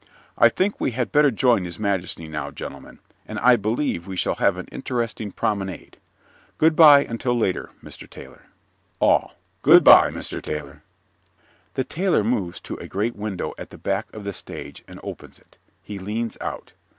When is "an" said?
4.57-4.65